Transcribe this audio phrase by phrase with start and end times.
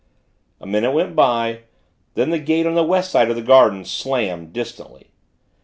[0.59, 1.59] A minute went by;
[2.15, 5.11] then the gate on the West side of the gardens, slammed, distantly.